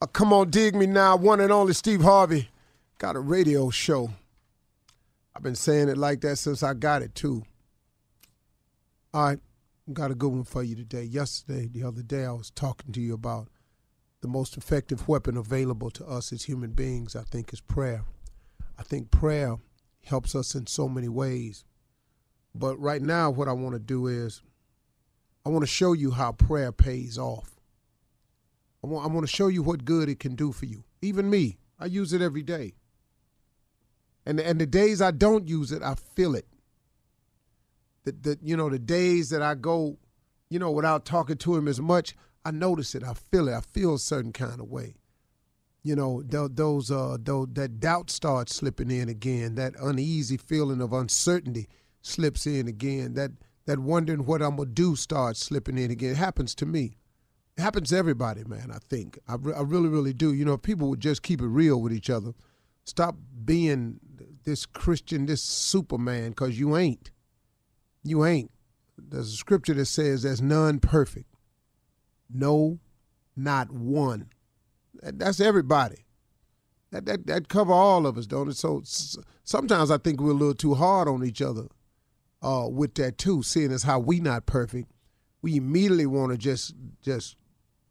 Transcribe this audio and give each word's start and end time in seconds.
Uh, 0.00 0.06
come 0.06 0.32
on, 0.32 0.50
dig 0.50 0.74
me 0.74 0.86
now. 0.86 1.16
One 1.16 1.40
and 1.40 1.50
only 1.50 1.72
Steve 1.72 2.02
Harvey 2.02 2.50
got 2.98 3.16
a 3.16 3.20
radio 3.20 3.70
show. 3.70 4.10
I've 5.34 5.42
been 5.42 5.54
saying 5.54 5.88
it 5.88 5.96
like 5.96 6.20
that 6.20 6.36
since 6.36 6.62
I 6.62 6.74
got 6.74 7.00
it, 7.02 7.14
too. 7.14 7.44
All 9.14 9.28
right, 9.28 9.38
got 9.92 10.10
a 10.10 10.14
good 10.14 10.32
one 10.32 10.44
for 10.44 10.62
you 10.62 10.76
today. 10.76 11.02
Yesterday, 11.02 11.66
the 11.66 11.82
other 11.82 12.02
day, 12.02 12.26
I 12.26 12.32
was 12.32 12.50
talking 12.50 12.92
to 12.92 13.00
you 13.00 13.14
about 13.14 13.48
the 14.20 14.28
most 14.28 14.58
effective 14.58 15.08
weapon 15.08 15.36
available 15.36 15.90
to 15.90 16.04
us 16.04 16.30
as 16.32 16.44
human 16.44 16.72
beings, 16.72 17.16
I 17.16 17.22
think, 17.22 17.52
is 17.54 17.60
prayer. 17.62 18.04
I 18.78 18.82
think 18.82 19.10
prayer 19.10 19.56
helps 20.04 20.34
us 20.34 20.54
in 20.54 20.66
so 20.66 20.88
many 20.88 21.08
ways. 21.08 21.64
But 22.54 22.78
right 22.78 23.00
now, 23.00 23.30
what 23.30 23.48
I 23.48 23.52
want 23.52 23.74
to 23.74 23.78
do 23.78 24.06
is 24.06 24.42
I 25.46 25.48
want 25.48 25.62
to 25.62 25.66
show 25.66 25.94
you 25.94 26.10
how 26.10 26.32
prayer 26.32 26.72
pays 26.72 27.18
off. 27.18 27.55
I 28.82 28.86
want, 28.86 29.04
I 29.04 29.12
want 29.12 29.26
to 29.26 29.32
show 29.32 29.48
you 29.48 29.62
what 29.62 29.84
good 29.84 30.08
it 30.08 30.20
can 30.20 30.34
do 30.34 30.52
for 30.52 30.66
you. 30.66 30.84
Even 31.02 31.30
me, 31.30 31.58
I 31.78 31.86
use 31.86 32.12
it 32.12 32.22
every 32.22 32.42
day. 32.42 32.74
And 34.24 34.40
and 34.40 34.60
the 34.60 34.66
days 34.66 35.00
I 35.00 35.12
don't 35.12 35.48
use 35.48 35.70
it, 35.70 35.82
I 35.82 35.94
feel 35.94 36.34
it. 36.34 36.46
The, 38.04 38.12
the 38.12 38.38
you 38.42 38.56
know 38.56 38.68
the 38.68 38.78
days 38.78 39.30
that 39.30 39.40
I 39.40 39.54
go, 39.54 39.98
you 40.50 40.58
know, 40.58 40.70
without 40.70 41.04
talking 41.04 41.36
to 41.38 41.56
him 41.56 41.68
as 41.68 41.80
much, 41.80 42.16
I 42.44 42.50
notice 42.50 42.94
it. 42.94 43.04
I 43.04 43.14
feel 43.14 43.48
it. 43.48 43.54
I 43.54 43.60
feel 43.60 43.94
a 43.94 43.98
certain 43.98 44.32
kind 44.32 44.60
of 44.60 44.68
way. 44.68 44.96
You 45.84 45.94
know, 45.94 46.22
those 46.24 46.90
uh, 46.90 47.16
that 47.20 47.78
doubt 47.78 48.10
starts 48.10 48.56
slipping 48.56 48.90
in 48.90 49.08
again. 49.08 49.54
That 49.54 49.74
uneasy 49.80 50.36
feeling 50.36 50.80
of 50.80 50.92
uncertainty 50.92 51.68
slips 52.02 52.46
in 52.46 52.66
again. 52.66 53.14
That 53.14 53.30
that 53.66 53.78
wondering 53.78 54.26
what 54.26 54.42
I'm 54.42 54.56
gonna 54.56 54.70
do 54.70 54.96
starts 54.96 55.38
slipping 55.38 55.78
in 55.78 55.92
again. 55.92 56.10
It 56.10 56.16
happens 56.16 56.56
to 56.56 56.66
me. 56.66 56.96
It 57.56 57.62
happens 57.62 57.90
to 57.90 57.96
everybody, 57.96 58.44
man. 58.44 58.70
I 58.70 58.78
think 58.88 59.18
I, 59.26 59.36
re- 59.36 59.54
I 59.54 59.62
really, 59.62 59.88
really 59.88 60.12
do. 60.12 60.32
You 60.32 60.44
know, 60.44 60.58
people 60.58 60.90
would 60.90 61.00
just 61.00 61.22
keep 61.22 61.40
it 61.40 61.46
real 61.46 61.80
with 61.80 61.92
each 61.92 62.10
other, 62.10 62.34
stop 62.84 63.16
being 63.44 63.98
this 64.44 64.66
Christian, 64.66 65.26
this 65.26 65.42
Superman, 65.42 66.30
because 66.30 66.58
you 66.58 66.76
ain't. 66.76 67.10
You 68.04 68.24
ain't. 68.24 68.50
There's 68.98 69.32
a 69.32 69.36
scripture 69.36 69.74
that 69.74 69.86
says 69.86 70.22
there's 70.22 70.42
none 70.42 70.80
perfect. 70.80 71.26
No, 72.32 72.78
not 73.36 73.70
one. 73.70 74.30
That's 75.02 75.40
everybody. 75.40 76.04
That 76.90 77.04
that 77.06 77.26
that 77.26 77.48
cover 77.48 77.72
all 77.72 78.06
of 78.06 78.16
us, 78.16 78.26
don't 78.26 78.48
it? 78.48 78.56
So 78.56 78.82
sometimes 79.44 79.90
I 79.90 79.98
think 79.98 80.20
we're 80.20 80.30
a 80.30 80.34
little 80.34 80.54
too 80.54 80.74
hard 80.74 81.08
on 81.08 81.24
each 81.24 81.42
other 81.42 81.66
uh, 82.42 82.68
with 82.70 82.94
that 82.94 83.18
too, 83.18 83.42
seeing 83.42 83.72
as 83.72 83.82
how 83.82 83.98
we 83.98 84.20
not 84.20 84.46
perfect. 84.46 84.90
We 85.42 85.56
immediately 85.56 86.06
want 86.06 86.32
to 86.32 86.38
just 86.38 86.74
just 87.02 87.36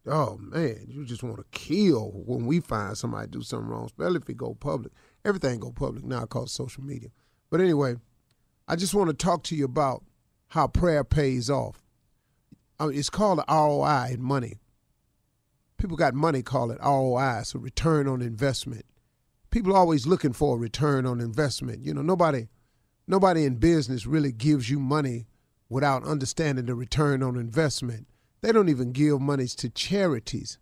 oh 0.06 0.38
man, 0.40 0.86
you 0.88 1.04
just 1.04 1.22
want 1.22 1.38
to 1.38 1.44
kill 1.50 2.10
when 2.26 2.46
we 2.46 2.60
find 2.60 2.96
somebody 2.96 3.28
do 3.28 3.42
something 3.42 3.68
wrong, 3.68 3.86
especially 3.86 4.16
if 4.16 4.28
it 4.28 4.36
go 4.36 4.54
public. 4.54 4.92
Everything 5.24 5.60
go 5.60 5.72
public 5.72 6.04
now 6.04 6.24
called 6.26 6.50
social 6.50 6.82
media. 6.82 7.08
But 7.50 7.60
anyway, 7.60 7.96
I 8.68 8.76
just 8.76 8.94
want 8.94 9.10
to 9.10 9.14
talk 9.14 9.42
to 9.44 9.56
you 9.56 9.64
about 9.64 10.04
how 10.48 10.66
prayer 10.66 11.04
pays 11.04 11.50
off. 11.50 11.82
I 12.78 12.86
mean, 12.86 12.98
it's 12.98 13.10
called 13.10 13.40
ROI 13.48 14.10
in 14.12 14.22
money. 14.22 14.58
People 15.78 15.96
got 15.96 16.14
money 16.14 16.42
call 16.42 16.70
it 16.70 16.78
ROI, 16.82 17.42
so 17.44 17.58
return 17.58 18.08
on 18.08 18.22
investment. 18.22 18.84
People 19.50 19.72
are 19.72 19.78
always 19.78 20.06
looking 20.06 20.32
for 20.32 20.56
a 20.56 20.58
return 20.58 21.06
on 21.06 21.20
investment. 21.20 21.80
You 21.80 21.94
know, 21.94 22.02
nobody 22.02 22.48
nobody 23.06 23.44
in 23.44 23.56
business 23.56 24.06
really 24.06 24.32
gives 24.32 24.68
you 24.68 24.78
money 24.78 25.26
without 25.68 26.04
understanding 26.04 26.66
the 26.66 26.74
return 26.74 27.22
on 27.22 27.36
investment. 27.36 28.06
They 28.40 28.52
don't 28.52 28.68
even 28.68 28.92
give 28.92 29.20
monies 29.20 29.54
to 29.56 29.70
charities 29.70 30.58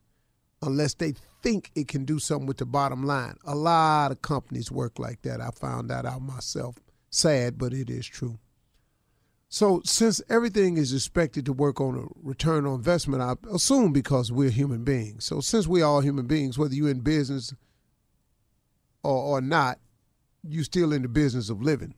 unless 0.62 0.94
they 0.94 1.14
think 1.42 1.70
it 1.74 1.88
can 1.88 2.04
do 2.04 2.18
something 2.18 2.46
with 2.46 2.56
the 2.56 2.66
bottom 2.66 3.04
line. 3.04 3.36
A 3.44 3.54
lot 3.54 4.12
of 4.12 4.22
companies 4.22 4.70
work 4.70 4.98
like 4.98 5.22
that. 5.22 5.40
I 5.40 5.50
found 5.50 5.90
that 5.90 6.06
out 6.06 6.22
myself. 6.22 6.76
Sad, 7.10 7.58
but 7.58 7.72
it 7.72 7.90
is 7.90 8.06
true. 8.06 8.38
So, 9.50 9.82
since 9.84 10.20
everything 10.28 10.78
is 10.78 10.92
expected 10.92 11.46
to 11.46 11.52
work 11.52 11.80
on 11.80 11.96
a 11.96 12.06
return 12.26 12.66
on 12.66 12.74
investment, 12.74 13.22
I 13.22 13.34
assume 13.52 13.92
because 13.92 14.32
we're 14.32 14.50
human 14.50 14.82
beings. 14.82 15.26
So, 15.26 15.40
since 15.40 15.68
we're 15.68 15.84
all 15.84 16.00
human 16.00 16.26
beings, 16.26 16.58
whether 16.58 16.74
you're 16.74 16.90
in 16.90 17.00
business 17.00 17.54
or, 19.04 19.16
or 19.16 19.40
not, 19.40 19.78
you're 20.42 20.64
still 20.64 20.92
in 20.92 21.02
the 21.02 21.08
business 21.08 21.50
of 21.50 21.62
living. 21.62 21.94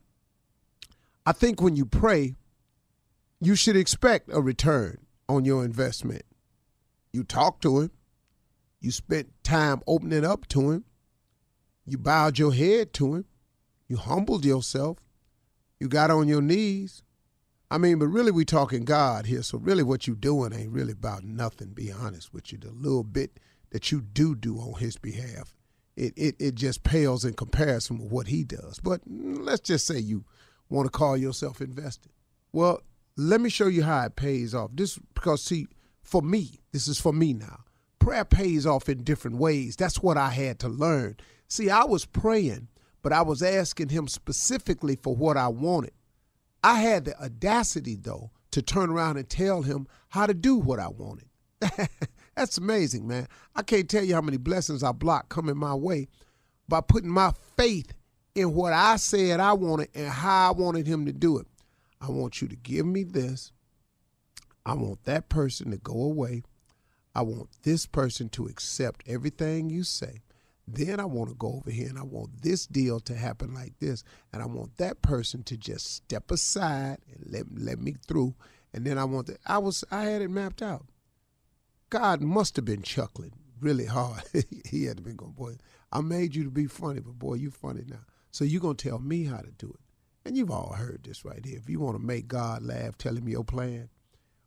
I 1.25 1.31
think 1.31 1.59
when 1.59 1.75
you 1.75 1.85
pray, 1.85 2.35
you 3.41 3.55
should 3.55 3.75
expect 3.75 4.29
a 4.31 4.39
return 4.39 4.99
on 5.29 5.45
your 5.45 5.63
investment. 5.65 6.23
You 7.11 7.23
talk 7.23 7.61
to 7.61 7.79
him, 7.79 7.91
you 8.79 8.91
spent 8.91 9.31
time 9.43 9.81
opening 9.87 10.25
up 10.25 10.47
to 10.49 10.71
him, 10.71 10.85
you 11.85 11.97
bowed 11.97 12.37
your 12.37 12.53
head 12.53 12.93
to 12.93 13.15
him, 13.15 13.25
you 13.87 13.97
humbled 13.97 14.45
yourself, 14.45 14.97
you 15.79 15.87
got 15.87 16.11
on 16.11 16.27
your 16.27 16.41
knees. 16.41 17.03
I 17.69 17.77
mean, 17.77 17.99
but 17.99 18.07
really 18.07 18.31
we 18.31 18.45
talking 18.45 18.85
God 18.85 19.25
here, 19.25 19.41
so 19.41 19.57
really 19.57 19.83
what 19.83 20.07
you 20.07 20.15
doing 20.15 20.53
ain't 20.53 20.71
really 20.71 20.93
about 20.93 21.23
nothing, 21.23 21.69
be 21.69 21.91
honest 21.91 22.33
with 22.33 22.51
you. 22.51 22.57
The 22.57 22.71
little 22.71 23.03
bit 23.03 23.39
that 23.71 23.91
you 23.91 24.01
do 24.01 24.35
do 24.35 24.57
on 24.57 24.79
his 24.79 24.97
behalf, 24.97 25.53
it, 25.97 26.13
it, 26.15 26.35
it 26.39 26.55
just 26.55 26.83
pales 26.83 27.25
in 27.25 27.33
comparison 27.33 27.97
with 27.97 28.11
what 28.11 28.27
he 28.27 28.43
does. 28.43 28.79
But 28.79 29.01
let's 29.07 29.61
just 29.61 29.85
say 29.85 29.99
you 29.99 30.23
want 30.69 30.85
to 30.85 30.97
call 30.97 31.17
yourself 31.17 31.59
invested. 31.59 32.11
Well, 32.53 32.81
let 33.17 33.41
me 33.41 33.49
show 33.49 33.67
you 33.67 33.83
how 33.83 34.05
it 34.05 34.15
pays 34.15 34.53
off. 34.53 34.71
This 34.73 34.97
because 35.13 35.43
see, 35.43 35.67
for 36.03 36.21
me, 36.21 36.61
this 36.71 36.87
is 36.87 36.99
for 36.99 37.11
me 37.11 37.33
now. 37.33 37.63
Prayer 37.99 38.23
pays 38.23 38.65
off 38.65 38.87
in 38.87 39.03
different 39.03 39.37
ways. 39.37 39.75
That's 39.75 40.01
what 40.01 40.17
I 40.17 40.29
had 40.29 40.59
to 40.59 40.69
learn. 40.69 41.17
See, 41.47 41.69
I 41.69 41.83
was 41.83 42.05
praying, 42.05 42.67
but 43.01 43.11
I 43.11 43.23
was 43.23 43.41
asking 43.41 43.89
him 43.89 44.07
specifically 44.07 44.95
for 44.95 45.15
what 45.15 45.35
I 45.35 45.47
wanted. 45.47 45.91
I 46.63 46.79
had 46.79 47.05
the 47.05 47.19
audacity 47.21 47.95
though 47.95 48.31
to 48.51 48.61
turn 48.61 48.89
around 48.89 49.17
and 49.17 49.27
tell 49.27 49.63
him 49.63 49.87
how 50.09 50.25
to 50.27 50.33
do 50.33 50.55
what 50.55 50.79
I 50.79 50.87
wanted. 50.87 51.27
That's 52.35 52.57
amazing, 52.57 53.07
man. 53.07 53.27
I 53.55 53.63
can't 53.63 53.89
tell 53.89 54.03
you 54.03 54.13
how 54.13 54.21
many 54.21 54.37
blessings 54.37 54.83
I 54.83 54.91
blocked 54.91 55.29
coming 55.29 55.57
my 55.57 55.73
way 55.73 56.07
by 56.69 56.81
putting 56.81 57.09
my 57.09 57.33
faith 57.55 57.93
in 58.35 58.53
what 58.53 58.73
I 58.73 58.97
said 58.97 59.39
I 59.39 59.53
wanted 59.53 59.89
and 59.95 60.07
how 60.07 60.49
I 60.49 60.51
wanted 60.51 60.85
him 60.85 61.05
to 61.07 61.13
do 61.13 61.39
it. 61.39 61.47
I 61.99 62.09
want 62.11 62.41
you 62.41 62.47
to 62.47 62.55
give 62.55 62.85
me 62.85 63.03
this. 63.03 63.51
I 64.65 64.73
want 64.73 65.03
that 65.05 65.29
person 65.29 65.71
to 65.71 65.77
go 65.77 65.93
away. 65.93 66.43
I 67.15 67.21
want 67.21 67.49
this 67.63 67.85
person 67.85 68.29
to 68.29 68.45
accept 68.45 69.03
everything 69.07 69.69
you 69.69 69.83
say. 69.83 70.21
Then 70.67 70.99
I 70.99 71.05
want 71.05 71.29
to 71.29 71.35
go 71.35 71.53
over 71.53 71.71
here 71.71 71.87
and 71.87 71.97
I 71.97 72.03
want 72.03 72.41
this 72.41 72.67
deal 72.67 72.99
to 73.01 73.15
happen 73.15 73.53
like 73.53 73.79
this. 73.79 74.03
And 74.33 74.43
I 74.43 74.45
want 74.45 74.77
that 74.77 75.01
person 75.01 75.43
to 75.43 75.57
just 75.57 75.95
step 75.95 76.29
aside 76.29 76.97
and 77.11 77.31
let, 77.31 77.45
let 77.57 77.79
me 77.79 77.95
through. 78.05 78.35
And 78.73 78.85
then 78.85 78.97
I 78.97 79.05
want 79.05 79.27
that. 79.27 79.39
I 79.45 79.57
was 79.59 79.83
I 79.89 80.03
had 80.03 80.21
it 80.21 80.29
mapped 80.29 80.61
out. 80.61 80.85
God 81.89 82.21
must 82.21 82.57
have 82.57 82.65
been 82.65 82.81
chuckling 82.81 83.31
really 83.61 83.85
hard. 83.85 84.23
he 84.65 84.85
had 84.85 84.97
to 84.97 85.03
be 85.03 85.13
going, 85.13 85.31
boy, 85.31 85.55
I 85.91 86.01
made 86.01 86.35
you 86.35 86.43
to 86.43 86.51
be 86.51 86.67
funny, 86.67 86.99
but 86.99 87.17
boy, 87.17 87.35
you're 87.35 87.51
funny 87.51 87.83
now. 87.87 88.05
So 88.31 88.43
you're 88.43 88.61
going 88.61 88.75
to 88.75 88.89
tell 88.89 88.99
me 88.99 89.23
how 89.23 89.37
to 89.37 89.51
do 89.57 89.67
it. 89.67 89.79
And 90.27 90.35
you've 90.35 90.51
all 90.51 90.73
heard 90.73 91.03
this 91.05 91.23
right 91.23 91.43
here. 91.45 91.57
If 91.57 91.69
you 91.69 91.79
want 91.79 91.97
to 91.97 92.05
make 92.05 92.27
God 92.27 92.61
laugh, 92.61 92.97
tell 92.97 93.15
him 93.15 93.29
your 93.29 93.45
plan. 93.45 93.87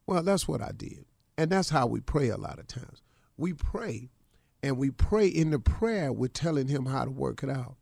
Well, 0.06 0.22
that's 0.22 0.46
what 0.46 0.60
I 0.60 0.72
did. 0.76 1.06
And 1.38 1.50
that's 1.50 1.70
how 1.70 1.86
we 1.86 2.00
pray 2.00 2.28
a 2.28 2.36
lot 2.36 2.58
of 2.58 2.66
times. 2.66 3.00
We 3.38 3.54
pray, 3.54 4.10
and 4.62 4.76
we 4.76 4.90
pray 4.90 5.26
in 5.26 5.48
the 5.48 5.58
prayer, 5.58 6.12
we're 6.12 6.28
telling 6.28 6.68
him 6.68 6.84
how 6.84 7.06
to 7.06 7.10
work 7.10 7.42
it 7.42 7.48
out. 7.48 7.76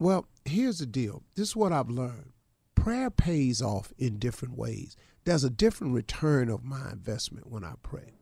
Well, 0.00 0.26
here's 0.44 0.80
the 0.80 0.86
deal. 0.86 1.22
This 1.36 1.50
is 1.50 1.56
what 1.56 1.70
I've 1.70 1.88
learned. 1.90 2.32
Prayer 2.74 3.08
pays 3.08 3.62
off 3.62 3.92
in 3.96 4.18
different 4.18 4.58
ways 4.58 4.96
there's 5.22 5.44
a 5.44 5.50
different 5.50 5.94
return 5.94 6.48
of 6.48 6.64
my 6.64 6.90
investment 6.90 7.46
when 7.48 7.62
I 7.62 7.74
pray. 7.84 8.14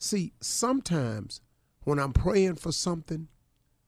See, 0.00 0.32
sometimes 0.40 1.40
when 1.84 2.00
I'm 2.00 2.12
praying 2.12 2.56
for 2.56 2.72
something, 2.72 3.28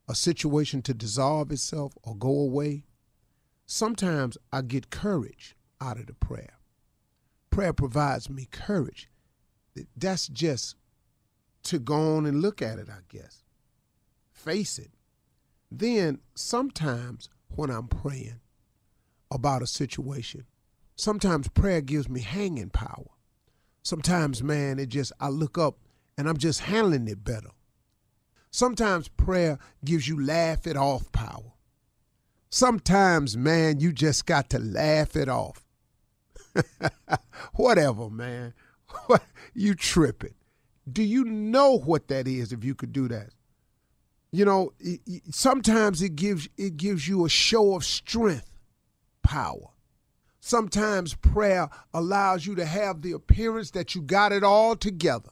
a 0.08 0.14
situation 0.14 0.82
to 0.82 0.94
dissolve 0.94 1.50
itself 1.50 1.94
or 2.04 2.14
go 2.14 2.28
away, 2.28 2.84
sometimes 3.72 4.38
I 4.52 4.62
get 4.62 4.90
courage 4.90 5.56
out 5.80 5.98
of 5.98 6.06
the 6.06 6.14
prayer. 6.14 6.58
Prayer 7.50 7.72
provides 7.72 8.30
me 8.30 8.46
courage. 8.50 9.08
That's 9.96 10.28
just 10.28 10.76
to 11.64 11.78
go 11.78 12.16
on 12.16 12.26
and 12.26 12.40
look 12.40 12.62
at 12.62 12.78
it, 12.78 12.88
I 12.88 13.00
guess. 13.08 13.42
Face 14.30 14.78
it. 14.78 14.90
Then 15.70 16.20
sometimes 16.34 17.28
when 17.54 17.70
I'm 17.70 17.88
praying 17.88 18.40
about 19.30 19.62
a 19.62 19.66
situation, 19.66 20.44
Sometimes 20.96 21.48
prayer 21.48 21.80
gives 21.80 22.08
me 22.08 22.20
hanging 22.20 22.70
power. 22.70 23.08
Sometimes, 23.82 24.42
man, 24.42 24.78
it 24.78 24.88
just, 24.88 25.12
I 25.18 25.28
look 25.28 25.58
up 25.58 25.76
and 26.16 26.28
I'm 26.28 26.36
just 26.36 26.60
handling 26.60 27.08
it 27.08 27.24
better. 27.24 27.50
Sometimes 28.50 29.08
prayer 29.08 29.58
gives 29.84 30.06
you 30.06 30.24
laugh 30.24 30.66
it 30.66 30.76
off 30.76 31.10
power. 31.10 31.54
Sometimes, 32.54 33.34
man, 33.34 33.80
you 33.80 33.94
just 33.94 34.26
got 34.26 34.50
to 34.50 34.58
laugh 34.58 35.16
it 35.16 35.26
off. 35.26 35.64
Whatever, 37.54 38.10
man. 38.10 38.52
you 39.54 39.74
tripping. 39.74 40.34
Do 40.90 41.02
you 41.02 41.24
know 41.24 41.78
what 41.78 42.08
that 42.08 42.28
is 42.28 42.52
if 42.52 42.62
you 42.62 42.74
could 42.74 42.92
do 42.92 43.08
that? 43.08 43.30
You 44.32 44.44
know, 44.44 44.74
sometimes 45.30 46.02
it 46.02 46.14
gives 46.14 46.46
it 46.58 46.76
gives 46.76 47.08
you 47.08 47.24
a 47.24 47.30
show 47.30 47.74
of 47.74 47.86
strength, 47.86 48.52
power. 49.22 49.70
Sometimes 50.38 51.14
prayer 51.14 51.70
allows 51.94 52.44
you 52.44 52.54
to 52.56 52.66
have 52.66 53.00
the 53.00 53.12
appearance 53.12 53.70
that 53.70 53.94
you 53.94 54.02
got 54.02 54.30
it 54.30 54.44
all 54.44 54.76
together. 54.76 55.30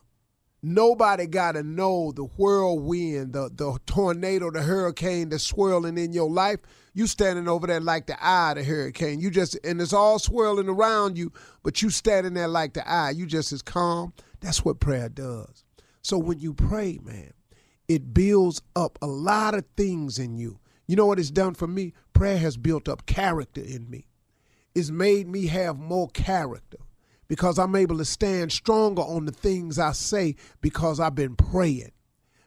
Nobody 0.62 1.26
got 1.26 1.52
to 1.52 1.62
know 1.62 2.12
the 2.12 2.24
whirlwind, 2.24 3.34
the, 3.34 3.50
the 3.54 3.78
tornado, 3.84 4.50
the 4.50 4.62
hurricane 4.62 5.28
that's 5.28 5.44
swirling 5.44 5.98
in 5.98 6.14
your 6.14 6.30
life. 6.30 6.60
You 6.92 7.06
standing 7.06 7.48
over 7.48 7.66
there 7.66 7.80
like 7.80 8.06
the 8.06 8.22
eye 8.22 8.50
of 8.52 8.56
the 8.58 8.64
hurricane. 8.64 9.20
You 9.20 9.30
just, 9.30 9.58
and 9.64 9.80
it's 9.80 9.92
all 9.92 10.18
swirling 10.18 10.68
around 10.68 11.16
you, 11.16 11.32
but 11.62 11.82
you 11.82 11.90
standing 11.90 12.34
there 12.34 12.48
like 12.48 12.74
the 12.74 12.88
eye. 12.88 13.10
You 13.10 13.26
just 13.26 13.52
as 13.52 13.62
calm. 13.62 14.12
That's 14.40 14.64
what 14.64 14.80
prayer 14.80 15.08
does. 15.08 15.64
So 16.02 16.18
when 16.18 16.40
you 16.40 16.54
pray, 16.54 16.98
man, 17.02 17.32
it 17.88 18.14
builds 18.14 18.62
up 18.74 18.98
a 19.02 19.06
lot 19.06 19.54
of 19.54 19.64
things 19.76 20.18
in 20.18 20.36
you. 20.36 20.58
You 20.86 20.96
know 20.96 21.06
what 21.06 21.18
it's 21.20 21.30
done 21.30 21.54
for 21.54 21.66
me? 21.66 21.92
Prayer 22.12 22.38
has 22.38 22.56
built 22.56 22.88
up 22.88 23.06
character 23.06 23.60
in 23.60 23.88
me 23.88 24.06
it's 24.74 24.90
made 24.90 25.28
me 25.28 25.46
have 25.46 25.78
more 25.78 26.08
character 26.08 26.78
because 27.28 27.58
I'm 27.58 27.74
able 27.74 27.98
to 27.98 28.04
stand 28.04 28.52
stronger 28.52 29.02
on 29.02 29.24
the 29.24 29.32
things 29.32 29.78
I 29.78 29.92
say 29.92 30.36
because 30.60 31.00
I've 31.00 31.14
been 31.14 31.36
praying. 31.36 31.92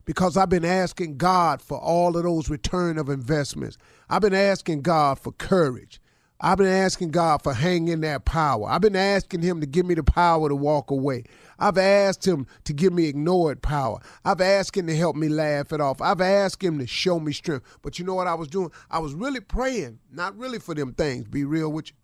Because 0.05 0.35
I've 0.35 0.49
been 0.49 0.65
asking 0.65 1.17
God 1.17 1.61
for 1.61 1.77
all 1.77 2.17
of 2.17 2.23
those 2.23 2.49
return 2.49 2.97
of 2.97 3.09
investments. 3.09 3.77
I've 4.09 4.21
been 4.21 4.33
asking 4.33 4.81
God 4.81 5.19
for 5.19 5.31
courage. 5.31 6.01
I've 6.41 6.57
been 6.57 6.67
asking 6.67 7.11
God 7.11 7.41
for 7.41 7.53
hanging 7.53 8.01
that 8.01 8.25
power. 8.25 8.67
I've 8.67 8.81
been 8.81 8.97
asking 8.97 9.43
Him 9.43 9.61
to 9.61 9.65
give 9.65 9.85
me 9.85 9.93
the 9.93 10.03
power 10.03 10.49
to 10.49 10.55
walk 10.55 10.91
away. 10.91 11.23
I've 11.57 11.77
asked 11.77 12.27
Him 12.27 12.47
to 12.65 12.73
give 12.73 12.91
me 12.91 13.05
ignored 13.05 13.61
power. 13.61 13.99
I've 14.25 14.41
asked 14.41 14.75
Him 14.75 14.87
to 14.87 14.95
help 14.95 15.15
me 15.15 15.29
laugh 15.29 15.71
it 15.71 15.79
off. 15.79 16.01
I've 16.01 16.19
asked 16.19 16.61
Him 16.61 16.79
to 16.79 16.87
show 16.87 17.17
me 17.19 17.31
strength. 17.31 17.65
But 17.81 17.97
you 17.97 18.03
know 18.03 18.15
what 18.15 18.27
I 18.27 18.33
was 18.33 18.49
doing? 18.49 18.71
I 18.91 18.99
was 18.99 19.13
really 19.13 19.39
praying, 19.39 19.99
not 20.11 20.37
really 20.37 20.59
for 20.59 20.75
them 20.75 20.93
things, 20.93 21.27
be 21.29 21.45
real 21.45 21.71
with 21.71 21.91
you. 21.91 21.95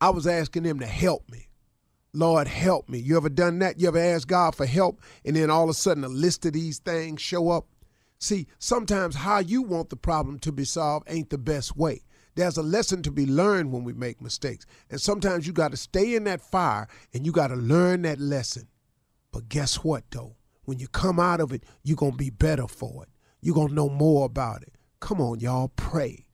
I 0.00 0.10
was 0.10 0.26
asking 0.26 0.64
him 0.64 0.78
to 0.78 0.86
help 0.86 1.28
me. 1.30 1.47
Lord, 2.12 2.48
help 2.48 2.88
me. 2.88 2.98
You 2.98 3.16
ever 3.16 3.28
done 3.28 3.58
that? 3.60 3.78
You 3.78 3.88
ever 3.88 3.98
asked 3.98 4.28
God 4.28 4.54
for 4.54 4.66
help 4.66 5.00
and 5.24 5.36
then 5.36 5.50
all 5.50 5.64
of 5.64 5.70
a 5.70 5.74
sudden 5.74 6.04
a 6.04 6.08
list 6.08 6.46
of 6.46 6.54
these 6.54 6.78
things 6.78 7.20
show 7.20 7.50
up? 7.50 7.66
See, 8.18 8.46
sometimes 8.58 9.16
how 9.16 9.38
you 9.38 9.62
want 9.62 9.90
the 9.90 9.96
problem 9.96 10.38
to 10.40 10.52
be 10.52 10.64
solved 10.64 11.06
ain't 11.08 11.30
the 11.30 11.38
best 11.38 11.76
way. 11.76 12.02
There's 12.34 12.56
a 12.56 12.62
lesson 12.62 13.02
to 13.02 13.10
be 13.10 13.26
learned 13.26 13.72
when 13.72 13.84
we 13.84 13.92
make 13.92 14.20
mistakes. 14.20 14.64
And 14.90 15.00
sometimes 15.00 15.46
you 15.46 15.52
got 15.52 15.70
to 15.72 15.76
stay 15.76 16.14
in 16.14 16.24
that 16.24 16.40
fire 16.40 16.88
and 17.12 17.26
you 17.26 17.32
got 17.32 17.48
to 17.48 17.56
learn 17.56 18.02
that 18.02 18.20
lesson. 18.20 18.68
But 19.32 19.48
guess 19.48 19.84
what, 19.84 20.04
though? 20.10 20.36
When 20.64 20.78
you 20.78 20.88
come 20.88 21.20
out 21.20 21.40
of 21.40 21.52
it, 21.52 21.64
you're 21.82 21.96
going 21.96 22.12
to 22.12 22.18
be 22.18 22.30
better 22.30 22.66
for 22.66 23.04
it. 23.04 23.08
You're 23.40 23.54
going 23.54 23.68
to 23.68 23.74
know 23.74 23.88
more 23.88 24.24
about 24.24 24.62
it. 24.62 24.74
Come 25.00 25.20
on, 25.20 25.40
y'all, 25.40 25.68
pray. 25.76 26.26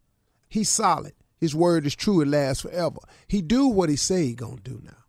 He's 0.49 0.69
solid. 0.69 1.15
His 1.45 1.55
word 1.55 1.85
is 1.85 1.95
true, 1.95 2.23
it 2.23 2.29
lasts 2.29 2.63
forever. 2.63 3.01
He 3.29 3.43
do 3.43 3.67
what 3.67 3.91
he 3.91 3.97
say 3.97 4.25
he 4.25 4.35
gonna 4.35 4.61
do 4.63 4.81
now. 4.83 5.04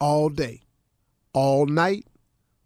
All 0.00 0.28
day, 0.28 0.62
all 1.32 1.66
night, 1.66 2.06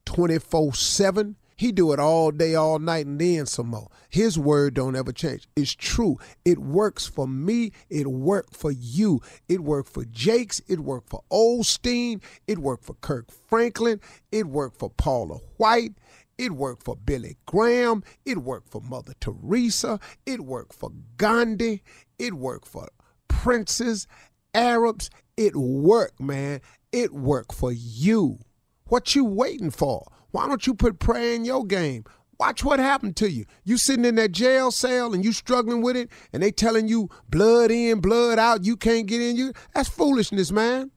24-7. 0.06 1.36
He 1.56 1.72
do 1.72 1.92
it 1.92 1.98
all 1.98 2.30
day, 2.30 2.54
all 2.54 2.78
night, 2.78 3.06
and 3.06 3.20
then 3.20 3.44
some 3.46 3.66
more. 3.66 3.88
His 4.08 4.38
word 4.38 4.74
don't 4.74 4.94
ever 4.94 5.10
change. 5.10 5.48
It's 5.56 5.74
true. 5.74 6.16
It 6.44 6.58
works 6.58 7.06
for 7.06 7.26
me. 7.26 7.72
It 7.90 8.06
worked 8.06 8.56
for 8.56 8.70
you. 8.70 9.20
It 9.48 9.64
worked 9.64 9.92
for 9.92 10.04
Jakes. 10.04 10.62
It 10.68 10.78
worked 10.78 11.10
for 11.10 11.24
Osteen. 11.32 12.22
It 12.46 12.58
worked 12.58 12.84
for 12.84 12.94
Kirk 12.94 13.32
Franklin. 13.48 14.00
It 14.30 14.46
worked 14.46 14.78
for 14.78 14.88
Paula 14.88 15.38
White. 15.56 15.94
It 16.38 16.52
worked 16.52 16.84
for 16.84 16.94
Billy 16.94 17.36
Graham. 17.44 18.04
It 18.24 18.38
worked 18.38 18.70
for 18.70 18.80
Mother 18.80 19.14
Teresa. 19.18 19.98
It 20.24 20.42
worked 20.42 20.72
for 20.72 20.92
Gandhi. 21.16 21.82
It 22.20 22.34
worked 22.34 22.68
for 22.68 22.88
princes, 23.26 24.06
Arabs. 24.54 25.10
It 25.36 25.56
worked, 25.56 26.20
man. 26.20 26.60
It 26.92 27.12
worked 27.12 27.54
for 27.54 27.70
you. 27.70 28.38
What 28.86 29.14
you 29.14 29.24
waiting 29.24 29.70
for? 29.70 30.06
Why 30.30 30.46
don't 30.46 30.66
you 30.66 30.74
put 30.74 30.98
prayer 30.98 31.34
in 31.34 31.44
your 31.44 31.64
game? 31.64 32.04
Watch 32.38 32.64
what 32.64 32.78
happened 32.78 33.16
to 33.16 33.30
you. 33.30 33.44
You 33.64 33.76
sitting 33.76 34.04
in 34.04 34.14
that 34.14 34.32
jail 34.32 34.70
cell 34.70 35.12
and 35.12 35.24
you 35.24 35.32
struggling 35.32 35.82
with 35.82 35.96
it, 35.96 36.08
and 36.32 36.42
they 36.42 36.50
telling 36.50 36.88
you 36.88 37.10
blood 37.28 37.70
in, 37.70 38.00
blood 38.00 38.38
out, 38.38 38.64
you 38.64 38.76
can't 38.76 39.06
get 39.06 39.20
in. 39.20 39.36
You 39.36 39.52
that's 39.74 39.88
foolishness, 39.88 40.50
man. 40.50 40.90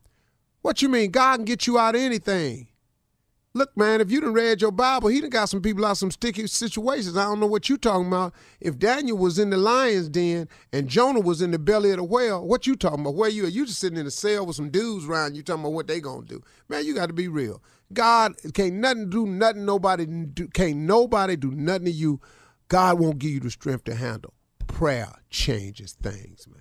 What 0.62 0.82
you 0.82 0.88
mean? 0.88 1.12
God 1.12 1.38
can 1.38 1.46
get 1.46 1.68
you 1.68 1.80
out 1.80 1.96
of 1.96 2.02
anything. 2.02 2.68
Look, 3.54 3.76
man, 3.76 4.00
if 4.00 4.10
you 4.10 4.22
done 4.22 4.32
read 4.32 4.62
your 4.62 4.72
Bible, 4.72 5.10
he 5.10 5.20
done 5.20 5.30
got 5.30 5.50
some 5.50 5.62
people 5.62 5.86
out 5.86 5.98
some 5.98 6.10
sticky 6.10 6.48
situations. 6.48 7.18
I 7.18 7.24
don't 7.24 7.42
know 7.42 7.48
what 7.48 7.68
you 7.68 7.78
talking 7.78 8.08
about. 8.08 8.34
If 8.62 8.80
Daniel 8.80 9.18
was 9.18 9.38
in 9.38 9.50
the 9.50 9.58
lion's 9.58 10.08
den 10.08 10.48
and 10.72 10.88
Jonah 10.88 11.20
was 11.20 11.42
in 11.42 11.52
the 11.52 11.60
belly 11.60 11.92
of 11.92 11.98
the 11.98 12.04
whale, 12.06 12.48
what 12.48 12.66
you 12.66 12.78
talking 12.78 13.02
about? 13.02 13.16
Where 13.16 13.30
you 13.30 13.46
at? 13.46 13.52
You 13.52 13.66
just 13.66 13.80
sitting 13.80 14.00
in 14.00 14.08
a 14.08 14.12
cell 14.12 14.46
with 14.46 14.56
some 14.56 14.70
dudes 14.70 15.06
around 15.06 15.36
you 15.36 15.44
talking 15.44 15.64
about 15.64 15.74
what 15.74 15.88
they 15.88 16.00
gonna 16.00 16.26
do. 16.26 16.42
Man, 16.70 16.86
you 16.86 16.96
got 16.96 17.08
to 17.08 17.14
be 17.14 17.28
real. 17.28 17.62
God 17.92 18.36
can't 18.54 18.76
nothing 18.76 19.10
do 19.10 19.28
nothing. 19.28 19.66
Nobody 19.66 20.06
do, 20.06 20.48
can't 20.48 20.78
nobody 20.78 21.36
do 21.36 21.52
nothing 21.52 21.86
to 21.86 21.92
you. 21.92 22.22
God 22.70 23.00
won't 23.00 23.20
give 23.20 23.32
you 23.32 23.42
the 23.42 23.52
strength 23.52 23.84
to 23.86 23.96
handle. 23.96 24.34
Prayer 24.68 25.12
changes 25.30 25.92
things, 25.92 26.48
man. 26.48 26.61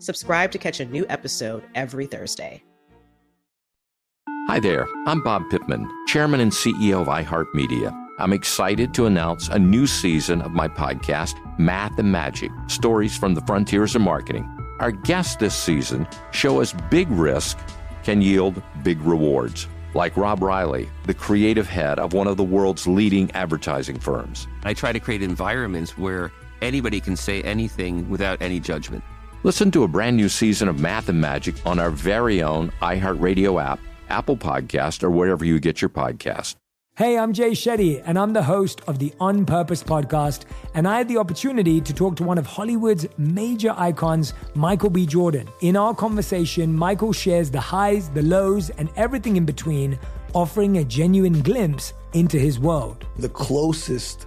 Subscribe 0.00 0.52
to 0.52 0.58
catch 0.58 0.78
a 0.78 0.84
new 0.84 1.04
episode 1.08 1.64
every 1.74 2.06
Thursday. 2.06 2.62
Hi 4.46 4.60
there, 4.60 4.86
I'm 5.06 5.22
Bob 5.22 5.50
Pittman, 5.50 5.90
Chairman 6.06 6.40
and 6.40 6.52
CEO 6.52 7.02
of 7.02 7.08
iHeartMedia. 7.08 7.92
I'm 8.18 8.32
excited 8.32 8.94
to 8.94 9.06
announce 9.06 9.48
a 9.48 9.58
new 9.58 9.86
season 9.86 10.40
of 10.40 10.52
my 10.52 10.68
podcast, 10.68 11.34
Math 11.58 11.98
and 11.98 12.10
Magic 12.10 12.50
Stories 12.68 13.16
from 13.16 13.34
the 13.34 13.40
Frontiers 13.42 13.94
of 13.94 14.02
Marketing. 14.02 14.48
Our 14.78 14.92
guests 14.92 15.36
this 15.36 15.54
season 15.54 16.06
show 16.30 16.60
us 16.60 16.72
big 16.90 17.10
risk 17.10 17.58
can 18.04 18.22
yield 18.22 18.62
big 18.84 19.00
rewards, 19.02 19.66
like 19.94 20.16
Rob 20.16 20.42
Reilly, 20.42 20.88
the 21.06 21.14
creative 21.14 21.68
head 21.68 21.98
of 21.98 22.12
one 22.12 22.28
of 22.28 22.36
the 22.36 22.44
world's 22.44 22.86
leading 22.86 23.30
advertising 23.32 23.98
firms. 23.98 24.46
I 24.62 24.74
try 24.74 24.92
to 24.92 25.00
create 25.00 25.22
environments 25.22 25.98
where 25.98 26.30
anybody 26.62 27.00
can 27.00 27.16
say 27.16 27.42
anything 27.42 28.08
without 28.08 28.40
any 28.40 28.60
judgment. 28.60 29.02
Listen 29.44 29.70
to 29.70 29.84
a 29.84 29.88
brand 29.88 30.16
new 30.16 30.28
season 30.28 30.66
of 30.66 30.80
Math 30.80 31.08
and 31.08 31.20
Magic 31.20 31.54
on 31.64 31.78
our 31.78 31.90
very 31.90 32.42
own 32.42 32.72
iHeartRadio 32.82 33.62
app, 33.62 33.78
Apple 34.08 34.36
Podcast, 34.36 35.04
or 35.04 35.12
wherever 35.12 35.44
you 35.44 35.60
get 35.60 35.80
your 35.80 35.88
podcast. 35.88 36.56
Hey, 36.96 37.16
I'm 37.16 37.32
Jay 37.32 37.52
Shetty, 37.52 38.02
and 38.04 38.18
I'm 38.18 38.32
the 38.32 38.42
host 38.42 38.80
of 38.88 38.98
the 38.98 39.12
On 39.20 39.46
Purpose 39.46 39.84
podcast. 39.84 40.46
And 40.74 40.88
I 40.88 40.98
had 40.98 41.06
the 41.06 41.18
opportunity 41.18 41.80
to 41.80 41.94
talk 41.94 42.16
to 42.16 42.24
one 42.24 42.36
of 42.38 42.46
Hollywood's 42.46 43.06
major 43.16 43.72
icons, 43.76 44.34
Michael 44.56 44.90
B. 44.90 45.06
Jordan. 45.06 45.48
In 45.60 45.76
our 45.76 45.94
conversation, 45.94 46.74
Michael 46.74 47.12
shares 47.12 47.48
the 47.48 47.60
highs, 47.60 48.10
the 48.10 48.22
lows, 48.22 48.70
and 48.70 48.90
everything 48.96 49.36
in 49.36 49.46
between, 49.46 50.00
offering 50.34 50.78
a 50.78 50.84
genuine 50.84 51.42
glimpse 51.42 51.92
into 52.12 52.40
his 52.40 52.58
world. 52.58 53.06
The 53.18 53.28
closest 53.28 54.26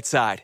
Side. 0.05 0.43